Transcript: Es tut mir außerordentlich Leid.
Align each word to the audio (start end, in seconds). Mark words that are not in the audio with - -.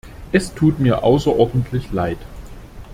Es 0.31 0.55
tut 0.55 0.79
mir 0.79 1.03
außerordentlich 1.03 1.91
Leid. 1.91 2.17